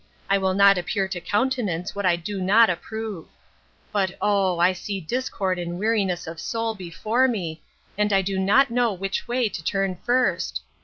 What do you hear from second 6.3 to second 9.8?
soul before me, and I do not know which way to